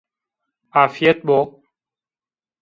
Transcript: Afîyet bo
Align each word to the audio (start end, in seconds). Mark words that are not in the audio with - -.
Afîyet 0.81 1.19
bo 1.27 1.39